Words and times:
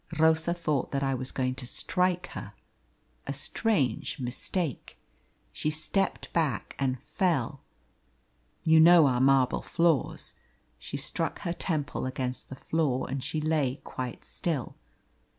Rosa 0.17 0.51
thought 0.51 0.89
that 0.93 1.03
I 1.03 1.13
was 1.13 1.31
going 1.31 1.53
to 1.53 1.67
strike 1.67 2.25
her 2.29 2.53
a 3.27 3.33
strange 3.33 4.19
mistake. 4.19 4.97
She 5.53 5.69
stepped 5.69 6.33
back 6.33 6.75
and 6.79 6.99
fell. 6.99 7.61
You 8.63 8.79
know 8.79 9.05
our 9.05 9.21
marble 9.21 9.61
floors. 9.61 10.37
She 10.79 10.97
struck 10.97 11.41
her 11.41 11.53
temple 11.53 12.07
against 12.07 12.49
the 12.49 12.55
floor, 12.55 13.07
and 13.07 13.23
she 13.23 13.39
lay 13.39 13.75
quite 13.83 14.25
still. 14.25 14.75